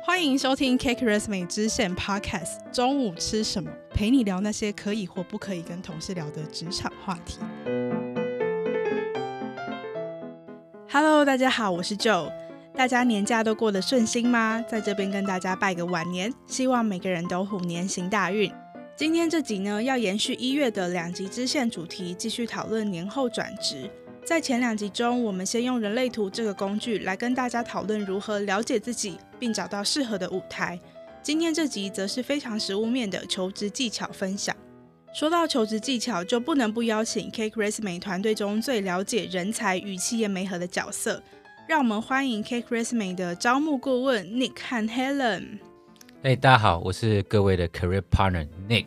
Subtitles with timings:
[0.00, 2.70] 欢迎收听 Cake Resume 支线 Podcast。
[2.72, 3.70] 中午吃什么？
[3.90, 7.38] 陪你聊那些可以或不可以跟同事聊的职场话题。
[10.90, 12.32] Hello，大家好，我是 Joe。
[12.74, 14.64] 大家年假都过得顺心吗？
[14.66, 18.50] 在这边跟大家拜个晚年，希望每个人都虎年行大运。
[18.96, 23.90] 今天这集呢，要延续一月的两集支线主题，继续讨论年后转职。
[24.24, 30.78] 在前两集中，我们先用人类图这个工具来跟大家讨论如何了解自己，并找到适合的舞台。
[31.20, 34.54] 今天这集则是非常实务面的求职技巧分享。
[35.12, 41.20] 说到求职技巧，就不能不邀请 Cake Resume 团队中最了解人才与企业媒合的角色。
[41.66, 45.58] 让我们欢迎 Cake Resume 的招募顾问 Nick 和 Helen。
[46.22, 48.86] 哎，大家好，我是各位的 Career Partner Nick。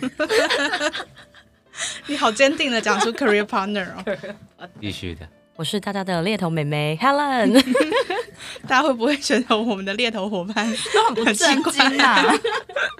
[2.06, 5.28] 你好坚定的讲出 career partner 哦， 必须的。
[5.56, 7.52] 我是大家的猎头妹妹 Helen，
[8.66, 12.34] 大家会不会觉得我们的猎头伙伴都很不正经啊？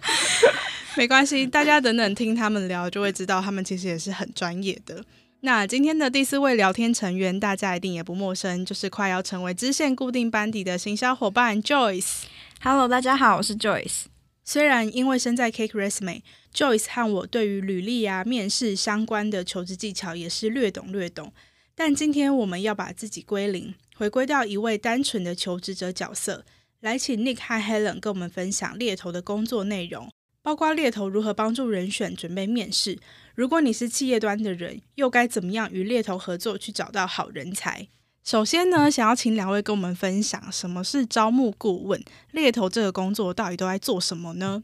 [0.96, 5.04] 没关系，大家等等听他们聊就会知道，他们其实也是很专业的。
[5.40, 12.22] 那今天的第四位聊天成员，大家一定也不陌生，就是快要成为支线固定班底的行销伙伴 Joyce。
[12.62, 14.04] Hello，大家好，我是 Joyce。
[14.44, 21.32] 虽然因为身在 Cake Resume，Joyce 和我对于履历啊、面试相关的求职技巧也是略懂略懂。
[21.76, 26.44] 但今天我们要把自己归零，回归到一位单纯的求职者角色，
[26.80, 30.08] 来请 Nick 和 Helen 跟我们分享猎头的工作内容，
[30.40, 32.98] 包括猎头如何帮助人选准备面试。
[33.34, 37.88] 如果你是企业端的人，又该怎么样与猎头合作去找到好人才？
[38.22, 44.62] 首先呢，想要请两位跟我们分享什么是招募顾问，猎头这个工作到底都在做什么呢？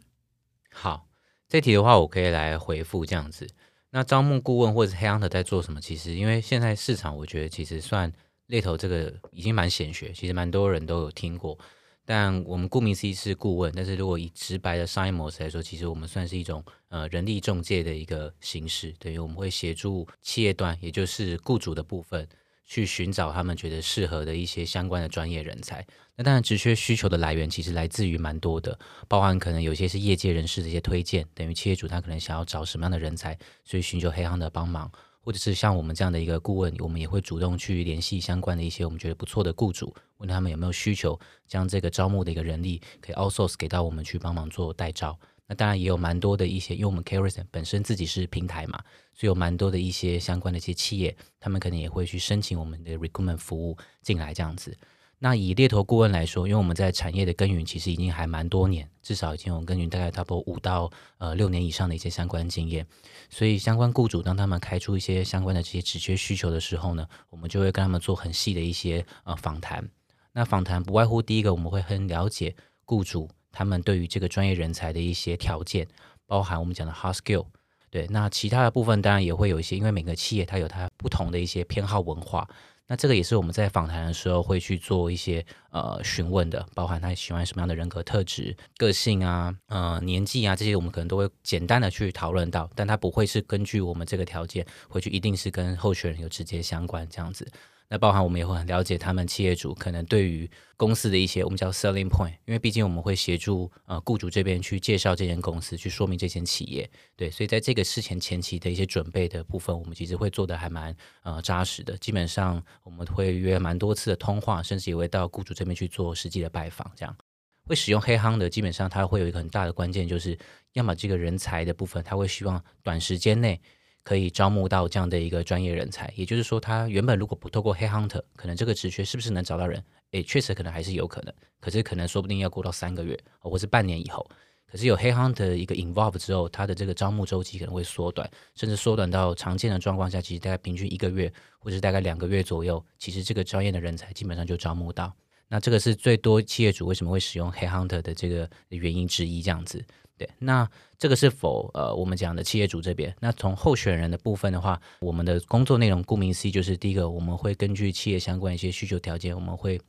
[0.70, 1.08] 好，
[1.48, 3.48] 这题的话我可以来回复这样子。
[3.91, 5.80] 那招募顾问或者是 headhunter 在做什么？
[5.80, 8.12] 其实因为现在市场，我觉得其实算
[8.46, 11.58] 猎头这个已经蛮显学，其实蛮多人都有听过。
[12.05, 22.28] 但我们顾名思义是顾问，但是如果以直白的商业模式来说，其实我们算是一种呃人力中介的一个形式，等于我们会协助企业端，也就是雇主的部分。
[22.70, 25.85] 去寻找他们觉得适合的一些相关的专业人才。
[26.14, 34.89] 那当然，职缺需求的来源其实来自于蛮多的，包含可能有些是业界人士的一些推荐，等于企业主他可能想要找什么样的人才，所以寻求黑行的帮忙，
[35.20, 45.19] 或者是像我们这样的一个顾问，我们也会主动去联系相关的一些我们觉得不错的雇主，问他们有没有需求，将这个招募的一个人力可以 outsource 给到我们去帮忙做代招。
[45.50, 48.78] 那当然也有蛮多的一些，因为我们 Carison 本身自己是平台嘛，
[49.12, 54.78] 所以有蛮多的一些相关的一些企业，他们可能也会去申请我们的 recruitment 服务进来这样子。
[55.18, 62.86] 那以猎头顾问来说，因为我们在产业的耕耘其实已经还蛮多年，至少已经有耕耘大概差不多五到呃六年以上的一些相关经验，
[63.28, 69.90] 所以相关雇主当他们开出一些相关的这些职缺需求的时候呢，我们就会跟他们做很细的一些呃访谈。
[70.33, 73.28] 那访谈不外乎第一个，我们会很了解雇主。
[73.52, 75.86] 他们对于这个专业人才的一些条件，
[76.27, 77.46] 包含我们讲的 hard skill，
[77.90, 82.48] 对，那其他的部分当然也会有一些，因为每个企业它有它不同的一些偏好文化，
[82.86, 97.48] 那这个也是我们在访谈的时候会去做一些呃询问的，包含他喜欢什么样的人格特质、个性啊、呃年纪啊这些，我们可能都会简单的去讨论到，但它不会是根据我们这个条件回去一定是跟候选人有直接相关这样子。
[97.92, 111.98] 那包含我们也会很了解他们企业主可能对于公司的一些我们叫 selling point，因为毕竟我们会协助呃雇主这边去介绍这间公司，去说明这间企业，对，所以在这个事前前期的一些准备的部分，我们其实会做得还蛮呃扎实的。
[111.98, 116.89] 基本上我们会约蛮多次的通话，甚至也会到雇主这边去做实际的拜访。
[116.95, 117.17] 这样
[117.64, 120.39] 会使用黑夯的，基本上它会有一个很大的关键，就是
[120.74, 123.61] 要么这个人才的部分，他会希望短时间内。
[124.02, 129.82] 可以招募到这样的一个专业人才，也就是说，他原本如果不透过 headhunter，可能这个职缺是不是能找到人？
[130.12, 134.28] 诶，确实可能还是有可能，可是可能说不定要过到三个月，或是半年以后。
[134.66, 145.12] 可是有 headhunter 一个 involve 之后，他的这个招募周期可能会缩短，甚至缩短到常见的状况下，其实大概平均一个月，或者是大概两个月左右，其实这个专业的人才基本上就招募到。
[145.49, 149.84] 那这个是最多企业主为什么会使用 headhunter 的这个原因之一，这样子。
[150.20, 150.69] 对，那
[150.99, 153.17] 这个是否呃，我们讲的企业主这边？
[153.20, 159.81] 那从候选人的部分的话，我们的工作内容顾名思义就是第一个，我们会根据企业相关一些需求条件，我们会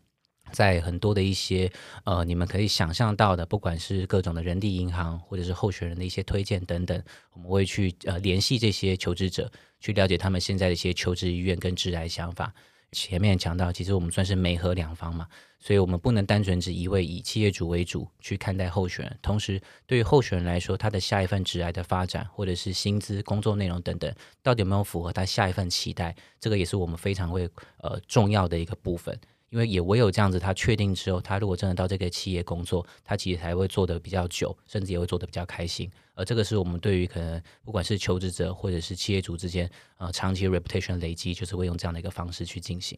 [0.53, 1.69] 在很多的一些
[2.05, 7.03] 呃，你们可以想象到的，不管是各种的人力银行或者是候选人的一些推荐等等，
[7.33, 9.51] 我们会去呃联系这些求职者，
[9.81, 12.53] 去了解他们现在的一些求职意愿跟职涯想法。
[12.91, 15.25] 前面讲到，其实我们算是媒和两方嘛，
[15.59, 19.17] 所以我们不能单纯只一味以企业主为主去看待候选人。
[19.21, 29.17] 同时，对于候选人来说，他的下一份职涯的发展，或者是薪资、工作内容等等，到底有没有符合他下一份期待，这个也是我们非常会呃重要的一个部分。
[29.51, 35.91] 因为也唯有这样子，他确定之后，他如果真的到这个企业工作，他其实才会做的比较久，甚至也会做的比较开心。
[36.13, 42.97] 而这个是我们对于可能不管是求职者或者是企业主之间，呃，长期 reputation 累积，就是会用这样的一个方式去进行。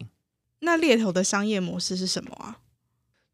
[0.60, 2.60] 那猎头的商业模式是什么啊？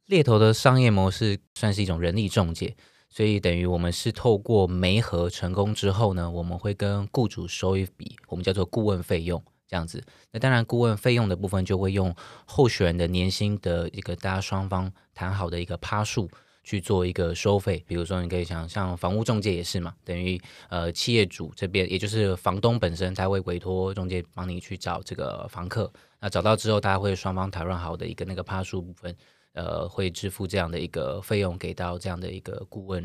[0.07, 2.75] 猎头的商业模式算是一种人力中介。
[3.13, 10.03] 所以等于我们是透过媒合成功之后呢，我们会跟雇主收一笔我们叫做顾问费用这样子。
[10.33, 12.13] 那当然顾问费用的部分就会用
[12.45, 16.29] 候选人的年薪的一个大家双方谈好的一个趴数
[16.65, 17.85] 去做一个收费。
[17.87, 29.17] 比如说你可以想像房屋中介也是嘛，等于呃企业主这边也就是房东本身他会委托中介帮你去找这个房客，那找到之后大家会双方讨论好的一个那个趴数部分。
[29.53, 33.03] 呃，会支付这样的一个费用给到这样的一个顾问。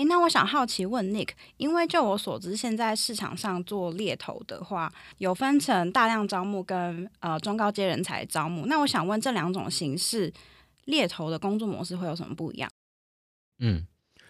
[0.00, 8.64] 诶，那我想好奇问 Nick，因为就我所知，现在市场上做猎头的话，有分成大量招募跟呃中高阶人才招募。
[8.64, 10.32] 那我想问，这两种形式
[10.86, 12.70] 猎头的工作模式会有什么不一样？
[13.58, 13.86] 嗯，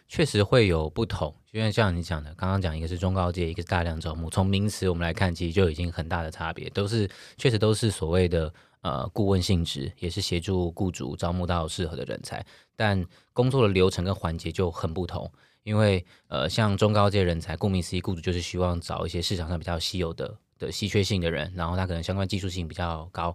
[0.08, 4.28] 确实会有不同，就像像你讲的，刚刚讲一个是中高阶，一个是大量招募。
[4.28, 8.52] 从名词我们来看，其实就已经很大的差别，都是确实都是所谓的。
[8.82, 12.42] 呃，顾问性质也是协助雇主招募到适合的人才，
[12.74, 15.30] 但工作的流程跟环节就很不同。
[15.70, 23.32] 因为呃，像中高阶人才，顾名思义，雇主就是希望找一些市场上比较稀有的的稀缺性的人，然后他可能相关技术性比较高。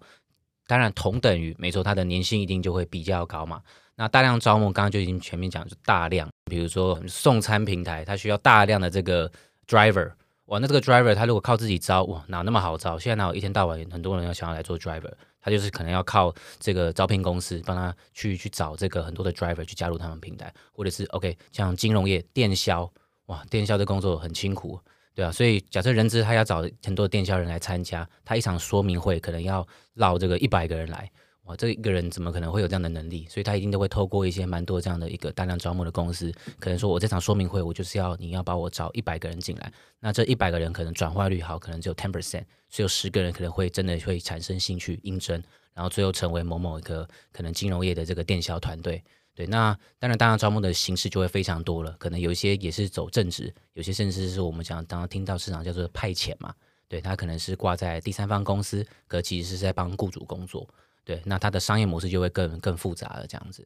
[0.67, 3.61] 当然，同等于没错，他的年薪一定就会比较高嘛。
[3.95, 9.31] 那大量招募，刚刚就已经全面讲，就大量，比如说送餐平台，它需要大量的这个
[9.65, 10.11] driver。
[10.47, 12.99] 哇，那这个 driver 他如果靠自己招，哇，哪那么好招？
[12.99, 15.13] 现在哪有一天到晚很多人要想要来做 driver，
[15.45, 22.91] 他就是可能要靠这个招聘公司帮他去去找这个很多的 driver 去加入他们平台，或者是 OK 像金融业电销，
[23.27, 24.79] 哇，电销的工作很辛苦，
[25.13, 31.07] 对啊，所以假设人资他要找很多电销人来参加，他一场说明会可能要绕这个一百个人来。
[31.45, 33.27] 哇，这一个人怎么可能会有这样的能力？
[33.29, 45.41] 所以他一定都会透过一些蛮多这样的一个大量招募的公司，可能说我这场说明会，我就是要你要把我找一百个人进来，那这一百个人可能转化率好，可能只有 ten percent，所以有十个人可能会真的会产生兴趣应征，
[45.73, 49.03] 然后最后成为某某一个可能金融业的这个电销团队。
[49.35, 56.51] 对，那当然大量招募的形式就会非常多了，可能有一些也是走正职，有些甚至是我们讲刚刚听到市场叫做派遣嘛，
[56.87, 60.67] 对，他可能是挂在第三方公司，可其实是在帮雇主工作。
[61.05, 63.65] 对，那它的商业模式就会更更复杂了，这样子。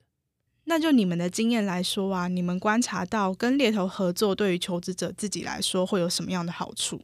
[0.66, 7.02] 那就你们的经验来说啊，你们观察到跟猎头合作对于求职者自己来说会有什么样的好处？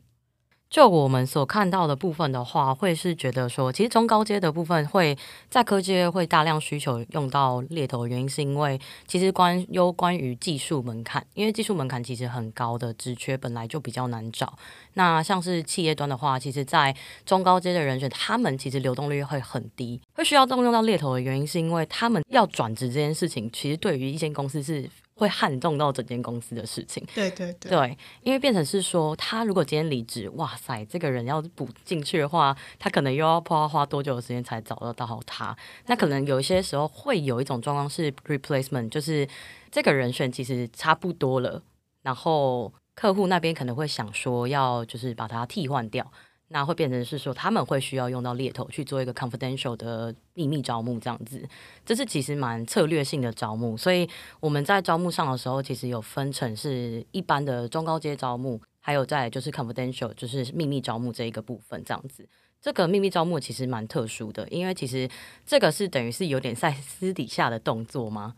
[0.75, 5.17] 就我们所看到的部分的话，会是觉得说，其实中高阶的部分会
[5.49, 8.77] 在科技会大量需求用到猎头原因，是因为
[9.07, 14.53] 其实关有关于技术门槛，因为技术门槛其实很高的职缺本来就比较难找。
[14.95, 16.93] 那像是企业端的话，其实，在
[17.25, 24.89] 中高阶的人选，他们其实流动率会很低，会需要动用到猎头的原因，是因为他们要转职这件事情，其实对于一间公司是。
[25.15, 35.55] 会撼动到整间公司的事情，对对对，对，因为变成是说，他如果今天离职，哇塞，这个人要补进去的话，他可能又要花花多久的时间才找得到他？
[35.85, 39.27] 那可能有一些时候会有一种状况是 replacement，就是
[39.71, 41.63] 这个人选其实差不多了，
[42.01, 46.11] 然后客户那边可能会想说要就是把它替换掉。
[46.49, 51.43] 那会变成是说，他们会需要用到猎头去做一个 confidential 的秘密招募，这样子，
[51.83, 53.75] 这是其实蛮策略性的招募。
[53.75, 54.07] 所以
[54.39, 62.27] 我们在招募上的时候，其实有分成是一般的中高阶招募，还有在就是 confidential，就是秘密招募这一个部分，这样子。
[62.61, 65.09] 这个秘密招募其实蛮特殊的，因为其实
[65.45, 68.35] 这个是等于是有点在私底下的动作吗？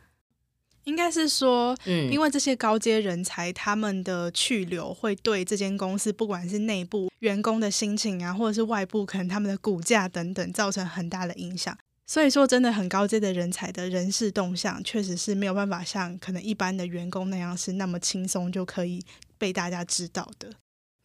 [0.87, 11.77] 应该是说，嗯，因为这些高阶人才，他们的去留会对这间公司，不管是内部员工的心情啊，或者是外部可能他们的股价等等，造成很大的影响。
[12.05, 19.03] 所以说，真的很高阶的人才的人事动向，确实是没有办法像可能一般的员工那样是那么轻松就可以
[19.37, 20.49] 被大家知道的。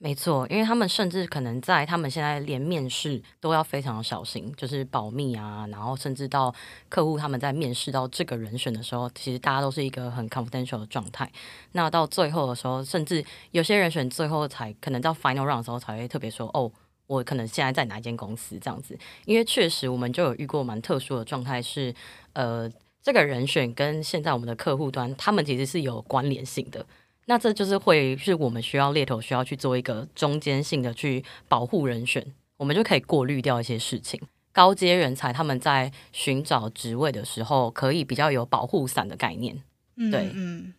[0.04, 6.52] 没错，因为他们甚至可能在他们现在连面试都要非常小心，就是保密啊，然后甚至到
[6.88, 11.30] 客户他们在面试到这个人选的时候，其实大家都是一个很 confidential 的状态。
[11.70, 16.68] 那到最后的时候，甚至有些人选最后才可能到 final round 的时候才会特别说，哦，
[17.06, 18.98] 我可能现在在哪一间公司这样子。
[19.24, 21.94] 因为确实我们就有遇过蛮特殊的状态是，
[22.32, 22.68] 呃，
[23.00, 26.84] 这个人选跟现在我们的客户端他们其实是有关联性的。
[27.26, 34.20] 那这就是会是我们需要猎头需要去做一个中间性的去保护人选，我们就可以过滤掉一些事情。
[34.52, 39.62] 高阶人才他们在寻找职位的时候，可以比较有保护伞的概念。
[40.10, 40.74] 对，嗯，嗯。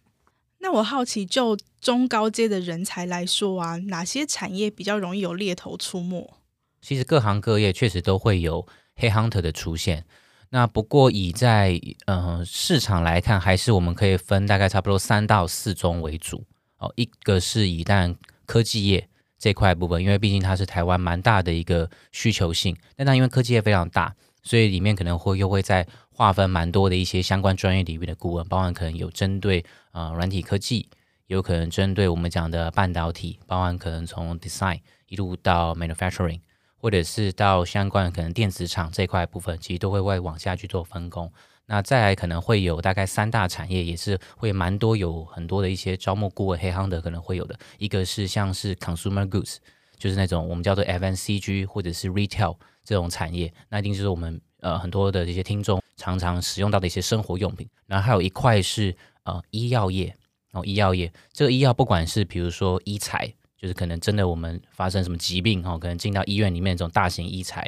[0.59, 6.33] 那我好奇，就中高阶的人才来说啊，哪些产业比较容易有猎头出没？
[6.81, 10.05] 其实各行各业确实都会有黑 hunter 的出现。
[10.53, 16.45] 那不过以在呃市场来看，还是我们可以分大概差不多三到四宗为主
[16.77, 16.93] 哦。
[16.95, 30.87] 一个是以但科技业这块部分，因为毕竟它是台湾蛮大的一个需求性，但它因为科技业非常大，所以里面可能会又会再划分蛮多的一些相关专业领域的顾问，包含可能有针对呃软体科技，
[31.25, 36.41] 有可能针对我们讲的半导体，包含可能从 design 一路到 manufacturing。
[36.83, 41.31] 或者是到相关的可能电子厂这块部分，其实都会会往下去做分工。
[41.65, 47.57] 那再来可能会有大概三大产业，也是会蛮多有很多的一些招募顾问黑行的可能会有的。
[47.77, 49.59] 一个是像是 consumer goods，
[49.97, 57.65] 就是那种我们叫做 FNCG 或者是 retail 这种产业，那一定就是我们呃很多的这些听众常常使用到的一些生活用品。
[57.87, 60.13] 然后还有一块是呃医药业，
[60.51, 63.33] 哦医药业，这个医药不管是比如说医材。
[63.63, 67.65] 就是可能真的我们发生什么疾病哈，可能进到医院里面这种大型医材，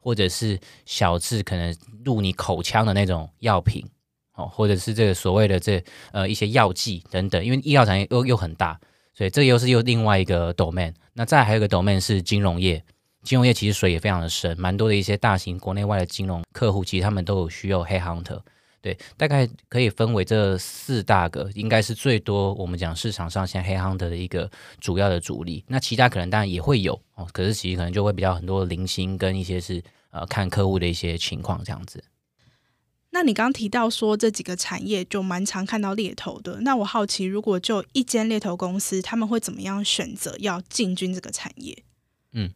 [0.00, 1.72] 或者是小至可能
[2.04, 3.88] 入你口腔的那种药品
[4.34, 8.76] 哦，或者是这个所谓的这呃一些药剂等等，因为医药产业又又很大，
[9.14, 10.92] 所以这又是又另外一个 domain。
[11.12, 12.82] 那再还有一个 domain 是金融业，
[13.22, 18.40] 金融业其实水也非常的深，蛮多的一些大型国内外的金融客户，其实他们都有需要 headhunter。
[18.86, 24.48] 对，大概可以分为这四大个，应该是最多我们讲市场上现在 headhunter 的一个
[24.80, 25.64] 主要的主力。
[25.66, 32.04] 那其他可能当然也会有哦，可是其实可能就会比较很多零星跟一些是呃看客户的一些情况这样子。
[33.10, 41.82] 那你刚刚提到说这几个产业就蛮常看到猎头的，那我好奇，如果就一间猎头公司，他们会怎么样选择要进军这个产业？
[42.30, 42.52] 嗯。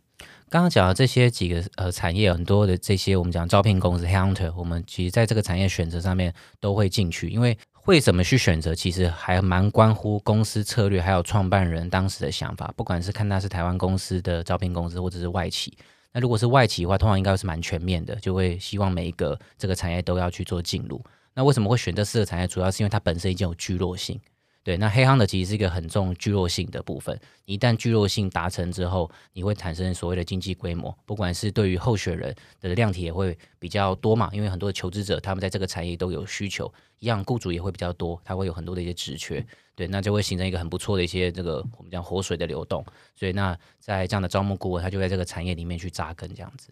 [0.51, 12.75] 刚刚讲的这些几个呃产业，很多的这些我们讲招聘公司 hunter，我们其实在这个产业选择上面都会进去，因为会怎么去选择，其实还蛮关乎公司策略，还有创办人当时的想法。
[12.77, 15.73] 不管是看他是台湾公司的招聘公司，或者是外企，
[16.13, 21.01] 那如果是外企的话，通常应该是蛮全面的，就会希望每一个这个产业都要去做进入。
[21.33, 22.49] 那为什么会选这四个产业？
[22.49, 24.21] 主要是因为它本身已经有聚落性。
[24.63, 27.19] 对，那黑行的其实是一个很重聚落性的部分。
[27.47, 42.85] 一旦聚落性达成之后，你会产生所谓的经济规模，不管是对于候选人的量体也会比较多嘛，因为很多的求职者他们在这个产业都有需求，一样雇主也会比较多，他会有很多的一些职缺，对，那就会形成一个很不错的一些这个我们讲活水的流动。
[43.17, 46.69] 所以那在这样的招募顾问，他就在这个产业里面去扎根这样子。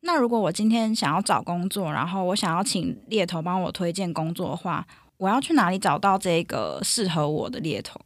[0.00, 4.86] 那如果我今天想要找工作，然后我想要请猎头帮我推荐工作的话，
[5.18, 8.00] 我要去哪里找到这个适合我的猎头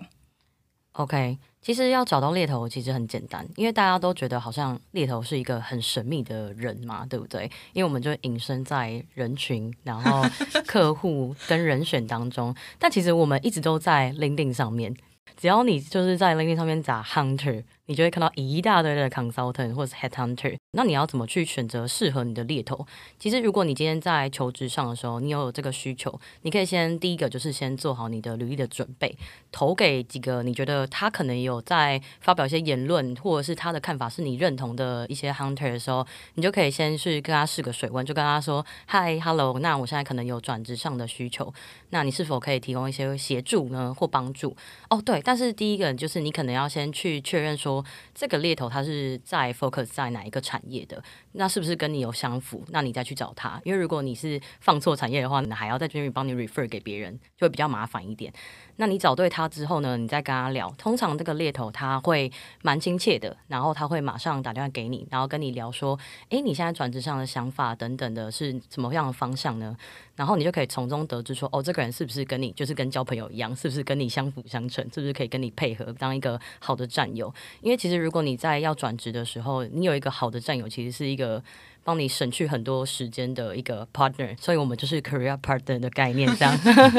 [0.92, 7.50] ？OK，其实要找到猎头其实很简单，因为大家都觉得好像猎头是一个很神秘的人嘛，对不对？
[7.72, 10.22] 因为我们就隐身在人群，然后
[10.66, 14.94] 客户跟人选当中，但其实我们一直都在 LinkedIn 上面，
[15.36, 17.64] 只要你就是在 LinkedIn 上面打 Hunter。
[17.90, 22.87] 你就会看到一大堆的 consultant 或者是 headhunter，那你要怎么去选择适合你的猎头？
[23.18, 29.18] 其实，如果你今天在求职上的时候，你有这个需求，你可以先第一个就是先做好你的履历的准备，
[29.50, 41.52] 投给几个你觉得他可能有在发表一些言论，或者是他的看法是你认同的一些 hunter 的时候，你就可以先去跟他试个水温，就跟他说：“Hi，Hello，那我现在可能有转职上的需求，
[41.88, 44.56] 那你是否可以提供一些协助呢，或帮助？”
[44.90, 47.79] 哦，对，但是第一个就是你可能要先去确认说。
[48.14, 51.02] 这个猎头他是在 focus 在哪一个产业的？
[51.32, 52.64] 那是不是跟你有相符？
[52.68, 53.60] 那你再去找他。
[53.64, 58.32] 因为如果你是放错产业的话，你还要在这边帮你 refer 给别人，就会比较麻烦一点。
[58.76, 60.72] 那你找对他之后呢，你再跟他聊。
[60.78, 62.32] 通常这个猎头他会
[62.62, 65.99] 蛮亲切的，然后他会马上打电话给你，然后跟你聊说
[66.30, 69.76] ：“诶，你现在转职上的想法等等的是什么样的方向呢？”
[70.16, 81.42] 然后你就可以从中得知说：“哦，这个人是不是跟你就是跟交朋友一样，是不是跟你相辅相成，是不是可以跟你配合当一个好的战友？”因为其实如果你在要转职的时候，你有一个好的战友，其实是一个。
[81.82, 86.54] 帮你省去很多时间的一个 partner，所以我们就是 career partner 的概念这样。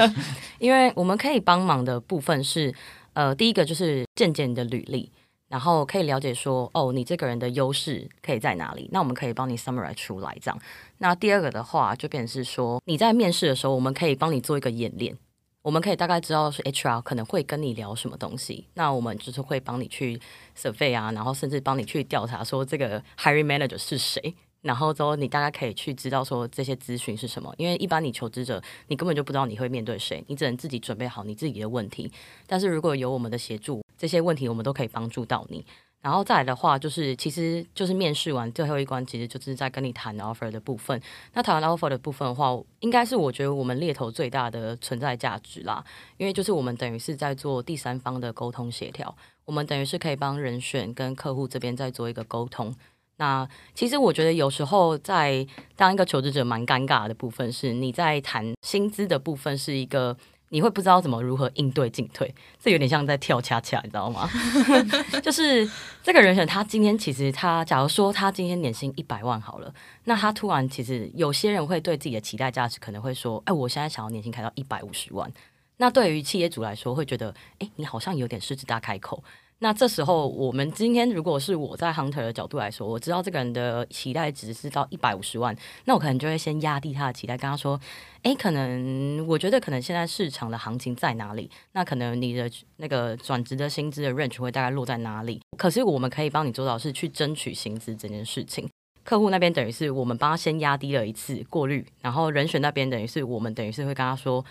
[0.57, 2.73] 因为我们可以帮忙的部分是，
[3.13, 5.09] 呃，第一个就是见见你的履历，
[5.49, 8.89] 然后可以了解说，哦，你这个人的优势可以在哪里？
[8.91, 10.59] 那我们可以帮你 summarize 出来这样。
[10.97, 15.15] 那第二个的话，就变成是说，你在面试的时候，我们可以帮你做一个演练，
[15.63, 20.19] 我们可以大概知道是 HR 可能会跟你聊什么东西，那我们就是会帮你去
[20.57, 24.33] survey 啊，然后甚至帮你去调查说这个 hiring manager 是谁。
[24.61, 32.11] 然后之后，你大概可以去知道说这些资讯是什么，因为一般你求职者，你根本就不知道你会面对谁，你只能自己准备好你自己的问题。
[32.45, 35.65] 但是如果有我们的协助，这些问题我们都可以帮助到你。
[36.01, 40.99] 然后再来的话，就是其实就是面试完最后一关，其实就是在跟你谈 offer 的部分。
[41.33, 45.83] 那谈 offer 的部分的话，应该是我觉得我们猎头最大的存在价值啦，
[46.17, 49.15] 因为就是我们等于是在做第三方的沟通协调，
[49.45, 52.75] 我们等于是可以帮人选跟客户这边再做一个沟通。
[53.17, 60.17] 那其实我觉得有时候在当一个求职者蛮尴尬的部分是，你在谈薪资的部分是一个
[60.53, 64.29] 你会不知道怎么如何应对进退，这有点像在跳恰恰，你知道吗？
[65.23, 65.69] 就是
[66.03, 75.31] 这个人选他今天其实他假如说他今天年薪一百万好了，那他突然其实有些人会对自己的期待价值可能会说，哎，我现在想要年薪开到一百五十万。
[75.77, 79.23] 那对于企业主来说，会觉得，哎，你好像有点狮子大开口。
[79.63, 87.79] 那这时候，我们今天如果是我在 hunter 的角度来说，我知道这个人的期待值是到一百五十万，那我可能就会先压低他的期待，跟他说
[88.23, 91.47] ：“诶，可能我觉得可能现在市场的行情在哪里？
[91.73, 95.39] 那可能你的那个转职的薪资的 range 会大概落在哪里？
[95.59, 98.67] 可是我们可以帮你做到是去争取薪资这件事情。
[99.03, 104.43] 客户那边等于是我们帮他先压低了一次过滤，然后人选那边等于是我们等于是会跟他说。”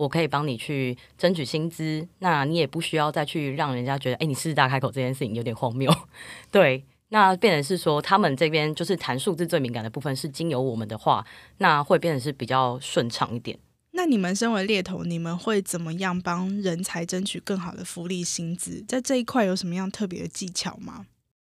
[0.00, 5.94] 我可以帮你去争取薪资，那你也不需要再去让人家觉得，哎，你狮子大开口这件事情有点荒谬。
[6.50, 11.26] 对，那变成是说，他们这边就是谈数字最敏感的部分是经由我们的话，
[11.58, 13.58] 那会变成是比较顺畅一点。
[13.90, 18.82] 那你们身为猎头，你们会怎么样帮人才争取更好的福利薪资？
[18.88, 21.04] 在这一块有什么样特别的技巧吗？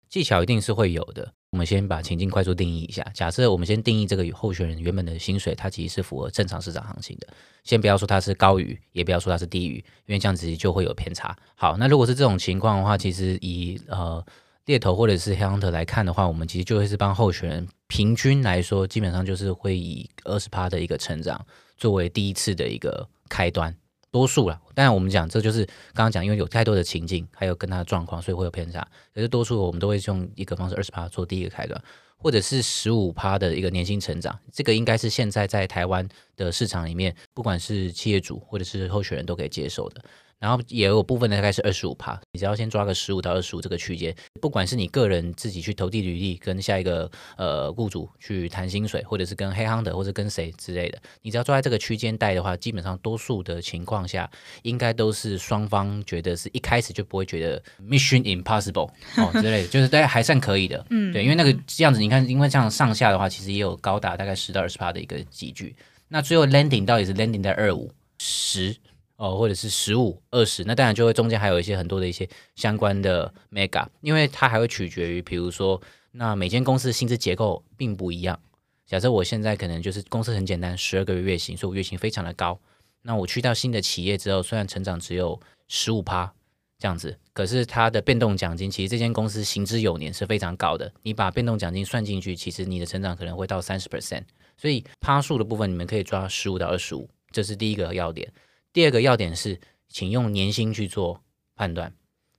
[0.09, 1.33] 技巧一定是会有的。
[1.51, 3.05] 我们先把情境快速定义一下。
[3.13, 7.27] 假设我们先定义这个候选人原本的薪水，它其实是符合正常市场行情的。
[7.65, 11.37] 先不要说它是高于，也不要说它是低于，因为这样子就会有偏差。
[11.55, 14.25] 好，那如果是这种情况的话，其实以呃
[14.63, 23.75] 猎头或者是 Hunter 来看的话，我们其实就会是帮候选人平均来说，基本上就是会以二十趴的一个成长作为第一次的一个开端。
[24.11, 28.85] 多数了，当然我们讲这就是刚刚讲，因为有太多的情境，还有跟他的状况，所以会有偏差。
[29.15, 31.81] 可是多数我们都会用一个方式，二十趴做第一个开端，
[32.17, 34.37] 或者是十五趴的一个年薪成长。
[34.51, 40.03] 这个应该是现在在台湾的市场里面，不管是企业主或者是候选人都可以接受的。
[40.41, 54.27] 然后也有部分的大概是二十五趴，你只要先抓个十五到二十五这个区间，不管是你个人自己去投递履历，跟下一个呃雇主去谈薪水，或者是跟 headhunter 或者跟谁之类的，你只要抓在这个区间带的话，基本上多数的情况下，
[54.63, 58.89] 应该都是双方觉得是一开始就不会觉得 mission impossible
[59.21, 65.75] 哦之类的，就是大家还算可以的，嗯，对，因为那个这样子，你看，因为这样上下的话，其实也有高达大概十到二十趴的一个集距，
[66.07, 68.75] 那最后 landing 到底是 landing 在二五十。
[69.21, 75.79] 哦，或者是十五、二十，那当然就会中间还有一些很多的一些相关的 mega，因为它还会取决于，比如说，
[76.13, 78.39] 那每间公司的薪资结构并不一样。
[78.87, 82.59] 假设我现在可能就是公司很简单，十二个月月薪，所以我月薪非常的高。
[83.03, 86.33] 那我去到新的企业之后，虽然成长只有十五趴
[86.79, 90.91] 这样子，可是它的变动奖金其实这间公司行之有年是非常高的。
[91.03, 94.23] 你把变动奖金算进去，其实你的成长可能会到三十 percent。
[94.57, 98.27] 所以趴数的部分，你们可以抓十五到二十五，这是第一个要点。
[98.73, 101.21] 第二个要点是，请用年薪去做
[101.55, 101.93] 判断。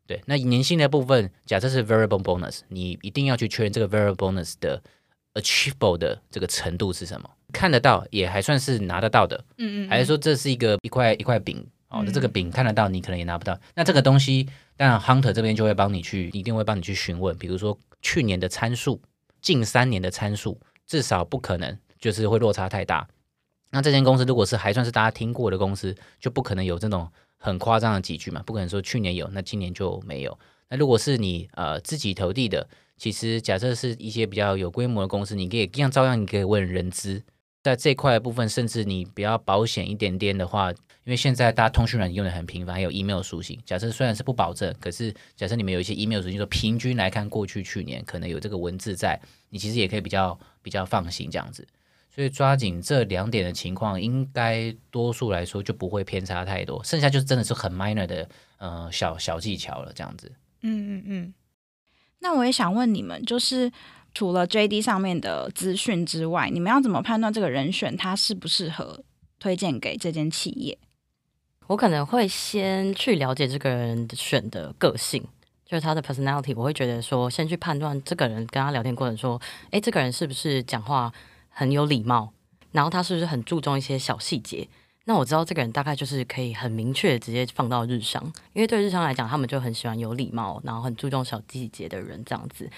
[0.07, 4.83] 对，那年薪的部分，假设是 variable bonus，你一定要去确认这个 variable bonus 的
[5.35, 9.45] achievable 的这个程度是什么，看得到也还算是拿得到的。
[9.59, 9.88] 嗯，嗯嗯。
[9.88, 12.03] 还是说这是一个一块一块饼哦？
[12.05, 13.59] 那这个饼看得到，你可能也拿不到。
[13.75, 19.01] 那这个东西，当然 hunter 这边就会帮你去，一定会帮你去询问，比如说去年的参数，
[19.40, 23.09] 近三年的参数，至少不可能就是会落差太大。
[23.72, 30.38] 那这间公司如果是还算是大家听过的公司，就不可能有这种很夸张的几句嘛，不可能说去年有，那今年就没有。
[30.68, 37.22] 那如果是你呃自己投递的，其实假设是一些比较有规模的公司，你可以一样照样你可以问人资，
[37.62, 51.66] 在这块部分，甚至你比较保险一点点的话，因为现在大家通讯软件用的很频繁，还有 email 属性，假设虽然是不保证，可是假设你们有一些 email 属性，说平均来看过去去年可能有这个文字在，你其实也可以比较比较放心这样子。
[52.14, 60.31] 所以抓紧这两点的情况，应该多数来说就不会偏差太多，剩下就是真的是很 minor 的，呃，小小技巧了，这样子。
[60.61, 61.35] 嗯嗯嗯。
[62.18, 63.72] 那我也想问你们，就是
[64.14, 69.03] 除了 JD 上面的资讯之外，你们要怎么判断这个人选他适不适合
[69.40, 70.79] 推荐给这间企业？
[71.68, 75.25] 我可能会先去了解这个人选的个性，
[75.64, 76.53] 就是他的 personality。
[76.55, 81.11] 我会觉得说，先去判断这个人跟他聊天过程说，诶，这个人是不是讲话
[81.52, 82.32] 很有礼貌，
[82.72, 84.66] 然后他是不是很注重一些小细节？
[85.04, 92.70] 那我知道这个人大概就是可以很明确直接放到日商，因为对日商来讲，他们就很喜欢有礼貌，然后很注重小细节的人这样子。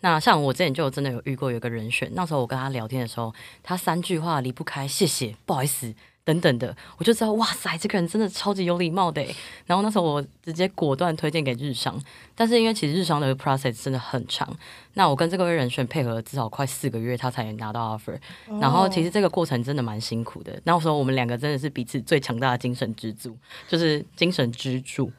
[0.00, 5.94] 那像我之前就真的有遇过有个人选，那时候我跟他聊天的时候，他三句话离不开谢谢、不好意思。
[6.26, 9.24] 等等的，我就知道，哇塞，这个人真的超级有礼貌的。
[9.64, 11.96] 然后那时候我直接果断推荐给日商，
[12.34, 14.52] 但是因为其实日商的 process 真的很长，
[14.94, 18.18] 那我跟这个人选配合了至少快四个月，他才拿到 offer。
[18.60, 20.60] 然后其实这个过程真的蛮辛苦的。
[20.64, 23.36] 那我说我们两个真的是彼此最强大的精神支柱，
[23.68, 25.12] 就是精神支柱，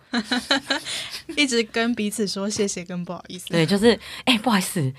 [1.37, 3.47] 一直跟彼此说谢谢跟不好意思。
[3.47, 3.91] 对，就是
[4.25, 4.93] 哎、欸，不好意思。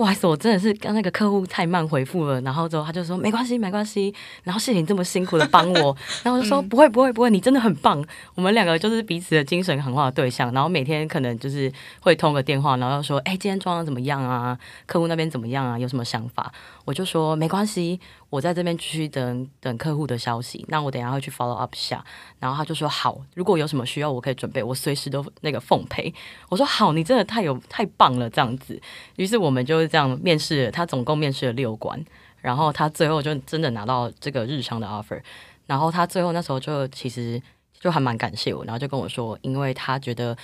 [0.00, 2.40] 不好意思，我真的是跟那个客户太慢回复了。
[2.40, 4.14] 然后之后他就说没关系，没关系。
[4.44, 5.94] 然后谢谢你这么辛苦的帮我。
[6.24, 8.02] 然后我就说不会，不会，不会，你真的很棒。
[8.34, 10.50] 我们两个就是彼此的精神喊话的对象。
[10.54, 14.58] 然后每天可能就是会通个电话，然后说哎，今天装的怎么样啊？
[14.86, 15.78] 客户那边怎么样啊？
[15.78, 16.50] 有什么想法？
[16.86, 20.64] 我就说没关系，我在这边继续等等客户的消息。
[20.68, 22.02] 那我等下会去 follow up 下。
[22.38, 26.10] 然后他就说好，如果有什么需要，我可以准备，我随时都那个奉陪。
[26.48, 28.80] 我说好，你真的太有太棒了，这样子。
[29.16, 29.90] 于是我们就是。
[29.90, 32.00] 这样面试，他总共面试了六关，
[32.40, 35.20] 然后他最后就真的拿到这个日常的 offer。
[35.66, 37.42] 然后他最后那时候就其实
[37.80, 40.36] 就还蛮感谢我，然后就跟我说，因为他觉得，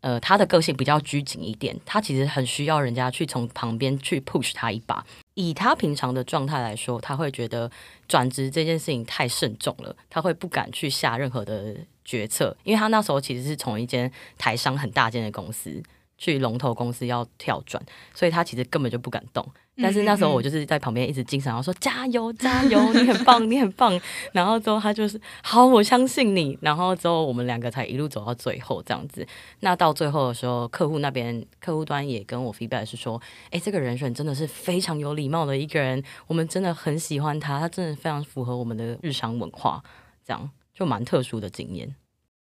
[0.00, 5.04] 呃，他的个性比较拘谨一点，他其实很需要人家去从旁边去 push 他一把。
[5.34, 7.70] 以他平常的状态来说，他会觉得
[8.08, 15.82] 转职这件事情太慎重了，他会不敢去下任何的决策，因为他那时候其实是从一间台商很大间的公司。
[16.16, 19.46] 去龙头公司要跳转，所以他其实根本就不敢动。
[19.76, 24.00] 但是那时候我就是在旁边一直精神，然后说加油加油，你很棒你很棒。
[24.32, 26.56] 然后之后他就是好，我相信你。
[26.60, 29.26] 然后之后我们两个才一路走到最后这样子。
[29.60, 39.82] 那到最后的时候，客户那边客户端也跟我 feedback 是说，哎，这个人选真的是非常有礼貌的一个人，我们真的很喜欢他，他真的非常符合我们的日常文化，
[40.24, 41.94] 这样就蛮特殊的经验。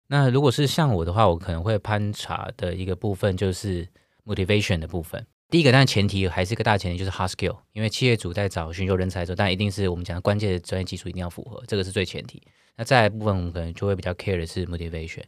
[0.08, 3.88] 那如果是像我的话，我可能会攀查的一个部分就是
[4.26, 5.26] motivation 的部分。
[5.52, 7.58] 第一个，但前提还是一个大前提，就是 Haskell，。
[7.74, 12.42] 因为企业主在找寻求人才的时候，但一定是我们讲的关键的专业技术一定要符合，这个是最前提。
[12.78, 15.24] 那再来部分，我们可能就会比较 care 的是 motivation。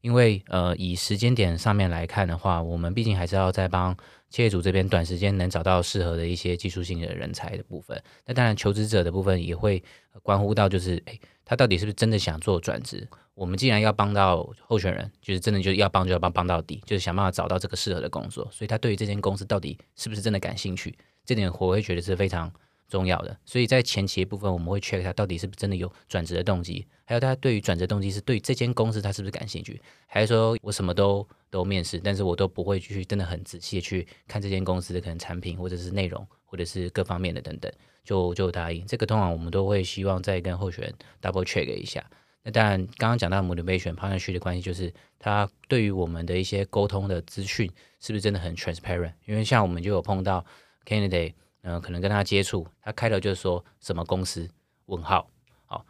[0.00, 3.96] 因为呃，以时间点上面来看的话，我们毕竟还是要在帮
[4.28, 8.00] 企业主这边短时间能找到适合的一些技术性的人才的部分。
[8.24, 9.82] 那当然，求职者的部分也会
[10.22, 13.06] 关乎到，就是诶，他到底是不是真的想做转职？
[13.34, 18.48] 我们既然要帮到候选人，就是真的就要帮就要帮帮到底，就是想办法找到这个适合的工作。
[18.50, 22.50] 所以他对于这间公司到底是不是真的感兴趣，这点我会觉得是非常
[22.88, 23.36] 重要的。
[23.44, 37.72] 所以在前期的部分，我们会 check 他到底是不是真的有转职的动机，还有他对于转职动机是对这间公司他是不是感兴趣，还是说我什么都都面试，但是我都不会去真的很仔细的去看这间公司的可能产品或者是内容或者是各方面的等等，
[38.04, 38.86] 就就答应。
[38.86, 42.04] 这个通常我们都会希望再跟候选人 double check 一下。
[42.42, 47.68] 那当然，刚刚讲到 motivation partnership 的关系，就是他对于我们的一些沟通的资讯
[47.98, 49.12] 是不是真的很 transparent？
[49.24, 50.44] 因为像我们就有碰到
[50.86, 51.34] candidate，
[51.66, 54.48] 呃，可能跟他接触，他开头就是说什么公司？
[54.86, 55.28] 问号，
[55.66, 55.84] 好，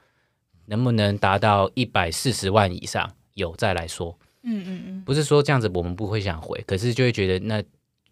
[0.65, 3.12] 能不能达到一百四十万以上？
[3.35, 4.19] 有再来说。
[4.43, 7.62] 嗯嗯嗯，不是说这样子我们不会想回，可是就会觉得那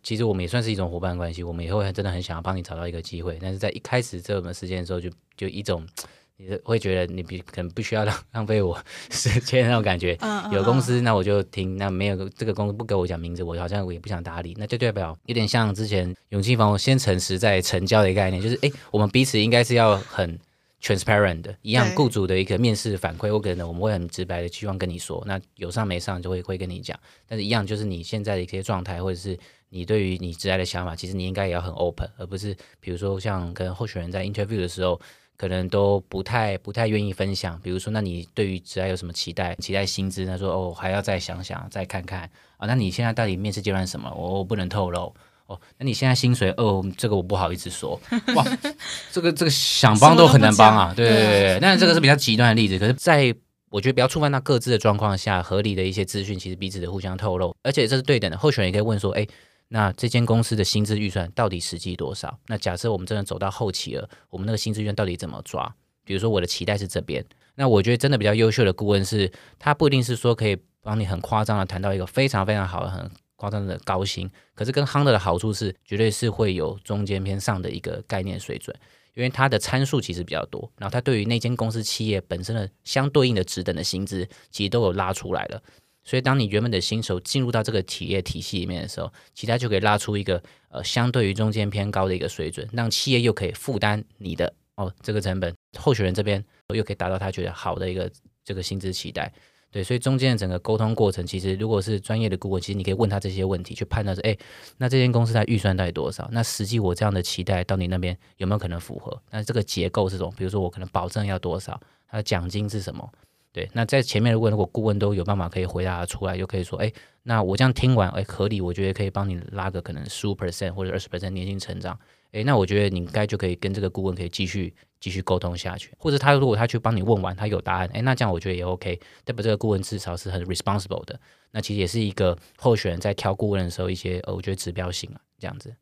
[0.03, 5.87] 其实我们也算是一种伙伴关系，我们也会真的很想要帮你找到一个机会，但是在一开始这么时间的时候就，就就一种。
[6.37, 8.77] 你会觉得你比可能不需要浪浪费我
[9.09, 10.19] 时间那种感觉。
[10.51, 14.53] 有公司那我就听，那没有这个公司不给我讲名字，我好像我也不想搭理。
[14.59, 20.37] 那就代表有点像之前永庆房先诚实再成交的一个概念，就是哎，我们彼此应该是要很
[20.83, 26.99] transparent 的，一样雇主的一个面试反馈，我可能我们会很直白的希望跟你说，那有上没上就会会跟你讲。
[27.29, 35.01] 但是一样就是你现在的一些状态，或者是你对于你职涯的想法，其实你应该也要很 open，而不是比如说像跟候选人在 interview 的时候。
[35.37, 39.55] 可能都不太不太愿意分享，比如说，那你对于职涯有什么期待？
[39.57, 40.25] 期待薪资？
[40.25, 42.67] 他说哦，还要再想想，再看看啊。
[42.67, 44.13] 那你现在到底面试阶段什么？
[44.17, 45.15] 我我不能透露
[45.47, 45.61] 哦。
[45.79, 46.51] 那你现在薪水？
[46.57, 48.01] 哦，这个我不好意思说。
[48.37, 48.45] 哇，
[49.11, 50.95] 这个这个想帮都很难帮啊。
[50.95, 52.79] 对对对对，但是这个是比较极端的例子。
[52.79, 53.35] 可是，在
[53.71, 58.39] 我觉得不要触犯到各自的状况下，合理的一些资讯，其实彼此的互相透露，而且这是对等的。
[58.39, 59.27] 候选人也可以问说，哎。
[59.75, 62.39] 那这间公司的薪资预算到底实际多少？
[62.47, 65.75] 那假设我们真的走到后期了，我们那个薪资预算到底怎么抓？
[66.05, 78.77] 比如说我的期待是这边，那我觉得真的比较优秀的顾问是，他不一定是说可以帮你很夸张的谈到一个非常非常好的、很夸张的高薪，可是跟 Hunter 的好处是，绝对是会有中间偏上的一个概念水准，
[79.15, 85.61] 因为它的参数其实比较多，然后它对于那间公司企业本身的相对应的职等的薪资，其实都有拉出来了。
[86.05, 98.11] 所以，当你原本的新手进入到这个企业体系里面的时候，其他就可以拉出一个呃相对于中间偏高的一个水准，让企业又可以负担你的哦这个成本，候选人这边又可以达到他觉得好的一个
[98.45, 99.33] 这个薪资期待。
[99.71, 104.37] 对，所以中间的整个沟通过程，其实如果是专业的顾问，其实你可以问他这些问题，去判断说，哎，
[104.77, 106.29] 那这间公司它预算到底多少？
[106.31, 109.21] 那实际我这样的期待到你那边有没有可能符合？
[109.33, 110.33] 那这个结构是什么？
[110.37, 111.81] 比如说我可能保证要多少？
[112.09, 113.11] 它的奖金是什么？
[113.55, 121.97] 对，那在前面的问，如果顾问都有办法可以回答出来，就可以说，哎，那我这样听完，哎，合理，我觉得可以帮你拉个可能十五 percent 或者二十 percent 年薪成长，
[122.33, 131.21] 哎，那我觉得你应该就可以跟这个顾问可以继续继续沟通下去，或者他如果他去帮你问完，他有答案，哎，那这样我觉得也 OK，代表这个顾问至少是很 responsible 的，
[131.53, 135.73] 那其实也是一个候选人在挑顾问的时候一些呃，我觉得指标性啊，这样子。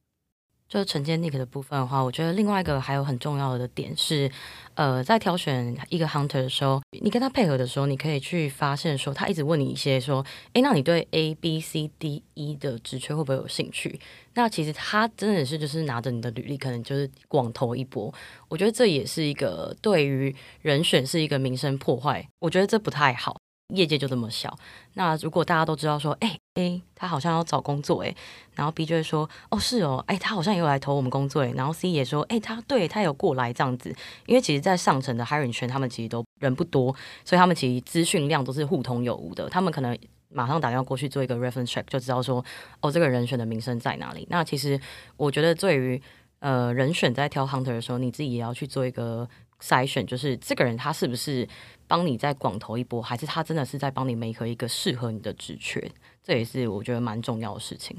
[0.72, 4.32] 就是承接 Nick 的部分的话，我觉得另外一个还有很重要的点是，
[4.72, 14.00] 呃，在挑选一个 hunter 的时候，你跟他配合的时候，你可以去发现说，他一直问你一些说，诶，那你对 A、B、C、D、E 的职缺会不会有兴趣？
[14.32, 18.10] 那其实他真的是就是拿着你的履历，可能就是广投一波。
[18.48, 23.41] 我觉得这也是一个对于人选是一个名声破坏，我觉得这不太好。
[23.74, 24.56] 业界就这么小，
[24.94, 28.14] 那如果大家都知道说，哎、欸、哎，他好像要找工作哎，
[28.54, 33.94] 然后 B 就会说，哦是哦，哎，他好像也有来投我们工作哎，然后 C 也说，哎，他对他有过来这样子，
[34.26, 39.96] 因为其实，在上层的 hiring 圈，他们其实都人不多，所以他们其实资讯量都是互通有无的，他们可能
[40.28, 42.44] 马上打电话过去做一个 reference check，就知道说，
[42.80, 44.26] 哦，这个人选的名声在哪里。
[44.30, 44.80] 那其实
[45.16, 46.00] 我觉得，对于
[46.40, 49.28] 呃人选在挑 hunter 的时候，你自己也要去做一个
[49.62, 51.48] 筛选，就是这个人他是不是。
[51.88, 55.92] 帮你在广投一波，还是他真的是在帮你媒合一个适合你的职缺？
[56.24, 57.94] 这也是我觉得蛮重要的事情。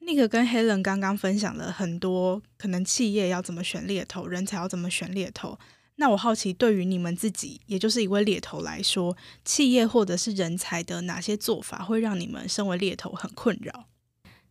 [0.00, 5.56] 那个跟 Helen 刚刚分享了很多，可能企业要怎么选猎头，人才要怎么选猎头。
[5.96, 13.84] 那我好奇，对于你们自己，也就是一位猎头来说，企业或者是人才的哪些做法会让你们身为猎头很困扰？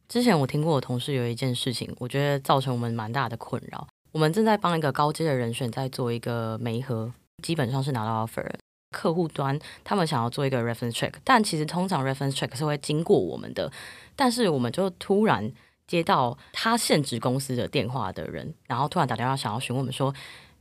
[0.07, 3.85] 之前我听过我同事有一件事情，我觉得造成我们蛮大的困扰。
[4.11, 7.11] 我们正在帮一个高阶的人选在做一个媒合，
[7.43, 8.49] 基本上是拿到 offer。
[8.91, 13.69] 客户端他们想要做一个 reference check，但其实通常 reference check 是会经过我们的，
[14.15, 15.51] 但是我们就突然
[15.85, 20.13] 接到他现职公司的电话的人，然后突然打电话想要询问我们说，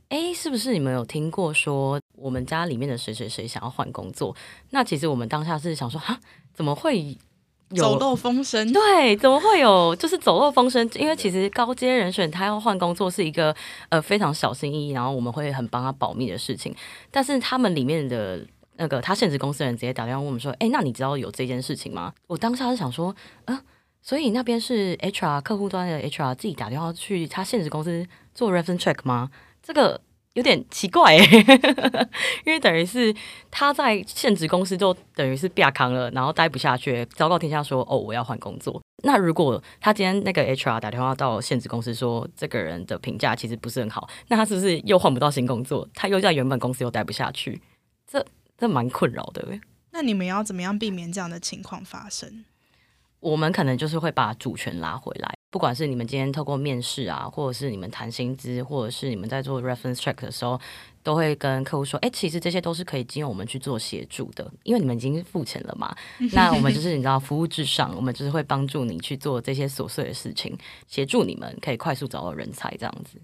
[0.09, 4.35] 诶，是不是你们有听过说我们家里面的谁谁谁想要换工作？
[4.71, 6.19] 那其实我们当下是想说，哈，
[6.53, 7.17] 怎么会？
[7.75, 9.93] 走漏风声，对，怎么会有？
[9.95, 13.53] 就是走漏风声，因为其实高阶人选他要换工作是一个
[13.89, 16.73] 呃非常小心翼翼，然后我们会很帮他保密的事情。
[17.11, 18.45] 但是他们里面的
[18.77, 23.13] 那个他现职公司的人直接打电话问我们说：“哎，那你知道有这件事情吗？”我当下是想说
[23.45, 23.63] ：“嗯、呃，
[24.01, 29.29] 所以那边是 HR 客户端的 HR 自己打电话去他现职公司做 reference check 吗？”
[29.61, 30.01] 这个。
[30.37, 31.15] 有点奇怪，
[32.45, 33.11] 因为等于是
[33.49, 38.79] 他在现职公司就等于是变康了，然后待不下去，昭告天下说哦，我要换工作。
[39.03, 45.89] 那如果他今天那个 HR 打电话到现职公司说这个人的评价其实不是很好，那他是不是又换不到新工作？
[45.95, 47.59] 他又在原本公司又待不下去，
[48.05, 48.23] 这
[48.55, 49.43] 这蛮困扰的。
[49.91, 52.45] 那你们要怎么样避免这样的情况发生？
[53.19, 55.33] 我们可能就是会把主权拉回来。
[55.49, 60.59] 不管是你们今天透过面试啊，或者是你们谈薪资，或者是你们在做 reference check 的时候，
[61.01, 65.95] 都会跟客户说：“哎，其实这些都是可以经由我们去做协助的，因为你们已经付钱了嘛。
[66.33, 73.19] 那我们就是你知道，服务至上，我们就是会帮助你去做这些琐碎的事情，协助你们可以快速找到人才这样子。”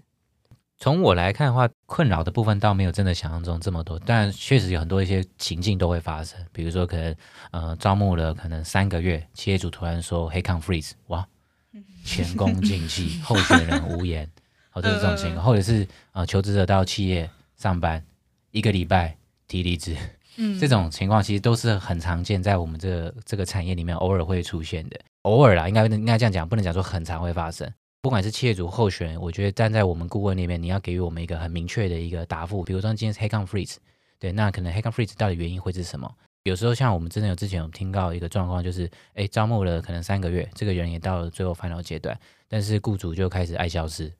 [0.76, 7.14] 从我来看的话，困扰的部分倒没有真的想象中这么多，但确实有很多一些情境都会发生，比如说可能
[7.52, 11.24] 呃招募了可能三个月，企业主突然说 “Headcount freeze”，哇！
[12.04, 14.28] 前功尽弃， 候选人无言，
[14.70, 18.04] 好， 就是这种情况，或者是啊、呃，求职者到企业上班
[18.50, 19.96] 一个礼拜提离职，
[20.36, 27.72] 嗯，这种情况其实都是很常见，在我们这个这个产业里面偶尔会出现的，偶尔啦，应该应该这样讲，不能讲说很常会发生。
[28.04, 33.76] 不管是企业主候选人，我觉得站在我们顾问那边，你要给予我们一个很明确的一个答复，比如说今天是 Hackon freeze，
[34.18, 36.14] 对，那可能 Hackon freeze 到底原因会是什么？
[36.42, 42.14] 有时候像我们真的有之前有听到一个状况，就是诶招募了可能三个月，这个人也到了最后 final 阶段，
[42.46, 44.12] 但是雇主就开始爱消失，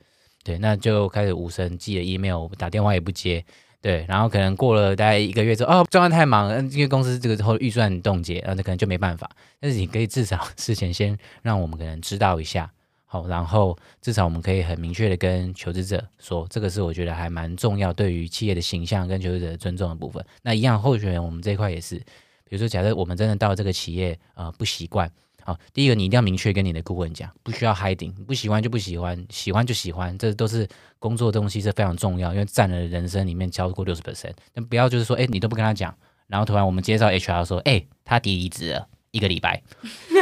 [0.42, 3.44] 对，那就开始无声寄了 email，打电话也不接，
[3.83, 12.70] 对，然后可能过了大概一个月之后，哦，状况太忙，因为公司这个后预算冻结，那可能就没办法，但是你可以至少 事前先让我们可能知道一下。
[13.14, 20.27] 好，然后至少我们可以很明确的跟求职者说，这个是我觉得还蛮重要，对于企业的形象跟求职者的尊重的部分。
[20.42, 25.09] 那一样，候选人我们这一块也是，比如说，假设我们真的到这个企业，呃，不习惯，
[25.44, 30.66] 好，第一个你一定要明确跟你的顾问讲，不需要 hiding，不喜欢就不喜欢，喜欢就喜欢，这都是
[30.98, 34.33] 工作东西是非常重要，因为占了人生里面超过六十 percent。
[34.55, 35.96] 那不要就是说，哎，你都不跟他讲，
[36.27, 38.88] 然后突然我们介绍 HR 说，哎，他提离职了。
[39.14, 39.62] 一个礼拜，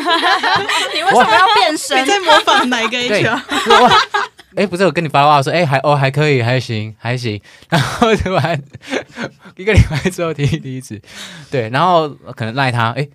[0.95, 2.03] 你为什么要变身？
[2.03, 3.41] 你在模仿哪个 HR？
[4.55, 7.41] 哎，不是，我跟你发话说，哎，还哦还可以，还行，还行。
[7.71, 8.63] 然后突然
[9.57, 11.01] 一个礼拜之后提离职，
[11.51, 13.09] 对，然后可能赖他，哎，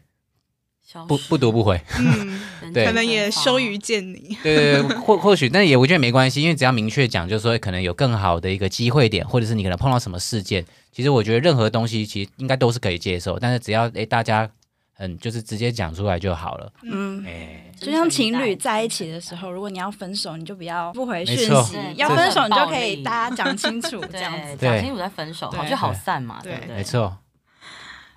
[1.08, 4.36] 不不读不回，嗯，对，可能也羞于见你。
[4.42, 14.50] 对对对，或或许，但也我觉得没关系，因为只要明确讲，就是说可能有更好的一个机会点，或者是你可能碰到什么事件，其实我觉得任何东西其实应该都是可以接受，但是只要哎大家。
[15.00, 16.72] 嗯，就是直接讲出来就好了。
[16.84, 26.76] 嗯，哎、欸，就像情侣在一起的时候，如果你要分手，你就不要不回讯息；要分手，你就可以大家讲清楚， 这样子讲清楚再分手，好聚好散嘛，对不对？
[26.78, 27.18] 没错。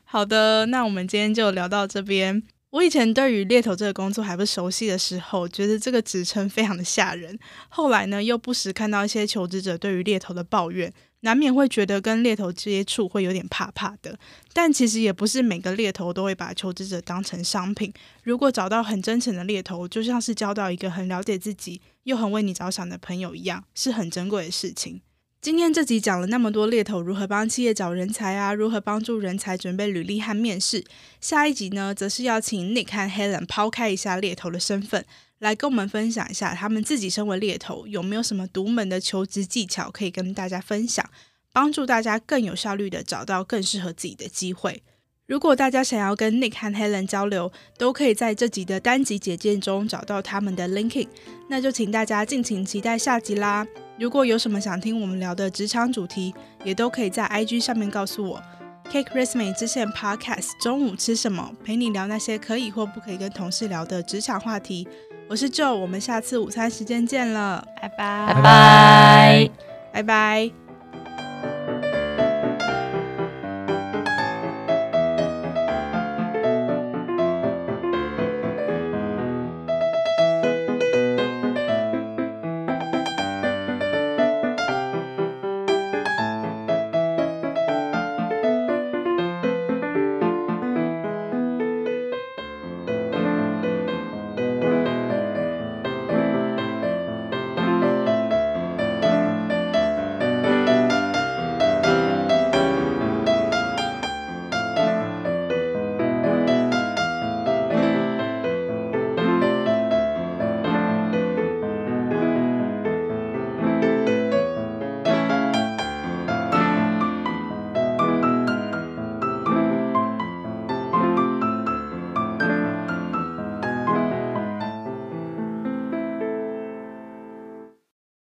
[0.04, 2.42] 好的，那我们今天就聊到这边。
[2.70, 7.36] 我以前对于猎头这个工作还不熟悉的时候，觉得这个职称非常的吓人。
[7.68, 14.16] 后来呢，又不时看到一些求职者对于猎头的抱怨，难免会觉得跟猎头接触会有点怕怕的。
[14.52, 17.92] 但其实也不是每个猎头都会把求职者当成商品。
[18.22, 25.00] 如果找到很真诚的猎头，就像是交到一个很了解自己又很为你着想的朋友一样，是很珍贵的事情。
[25.42, 30.84] 今天这集讲了那么多猎头如何帮企业找人才啊，如何帮助人才准备履历和面试。
[31.18, 35.02] 下一集呢，则是要请 Nick 和 Helen 抛开一下猎头的身份，
[35.38, 41.08] 来跟我们分享一下他们自己身为猎头有没有什么独门的求职技巧可以跟大家分享，
[41.54, 44.82] 帮助大家更有效率的找到更适合自己的机会。
[45.26, 51.08] 如果大家想要跟 Nick 和 Helen 交流，都可以在这集的单集简介中找到他们的 linking。
[51.48, 53.66] 那就请大家敬请期待下集啦。
[54.00, 56.34] 如果有什么想听我们聊的职场主题，
[56.64, 58.42] 也都可以在 IG 上面告诉我。
[58.90, 61.52] Cake Resume 支线 Podcast 中午吃什么？
[61.62, 64.88] 陪你聊那些可以或不可以跟同事聊的职场话题。
[65.28, 69.50] 我是 Joe，我们下次午餐时间见了，拜拜，拜拜，
[69.92, 70.59] 拜拜。